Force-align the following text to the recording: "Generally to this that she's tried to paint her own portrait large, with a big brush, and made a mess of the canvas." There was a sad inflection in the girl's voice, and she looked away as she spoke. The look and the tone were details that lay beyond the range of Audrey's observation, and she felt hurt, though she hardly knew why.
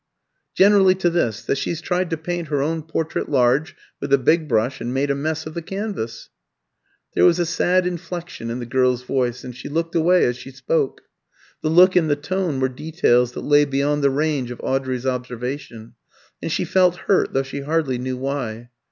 "Generally 0.55 0.95
to 0.95 1.11
this 1.11 1.43
that 1.43 1.59
she's 1.59 1.79
tried 1.79 2.09
to 2.09 2.17
paint 2.17 2.47
her 2.47 2.59
own 2.63 2.81
portrait 2.81 3.29
large, 3.29 3.75
with 3.99 4.11
a 4.11 4.17
big 4.17 4.47
brush, 4.47 4.81
and 4.81 4.91
made 4.91 5.11
a 5.11 5.15
mess 5.15 5.45
of 5.45 5.53
the 5.53 5.61
canvas." 5.61 6.31
There 7.13 7.23
was 7.23 7.37
a 7.37 7.45
sad 7.45 7.85
inflection 7.85 8.49
in 8.49 8.57
the 8.57 8.65
girl's 8.65 9.03
voice, 9.03 9.43
and 9.43 9.55
she 9.55 9.69
looked 9.69 9.93
away 9.93 10.25
as 10.25 10.37
she 10.37 10.49
spoke. 10.49 11.01
The 11.61 11.69
look 11.69 11.95
and 11.95 12.09
the 12.09 12.15
tone 12.15 12.59
were 12.59 12.67
details 12.67 13.33
that 13.33 13.41
lay 13.41 13.63
beyond 13.63 14.03
the 14.03 14.09
range 14.09 14.49
of 14.49 14.59
Audrey's 14.63 15.05
observation, 15.05 15.93
and 16.41 16.51
she 16.51 16.65
felt 16.65 16.95
hurt, 17.05 17.33
though 17.33 17.43
she 17.43 17.61
hardly 17.61 17.99
knew 17.99 18.17
why. 18.17 18.71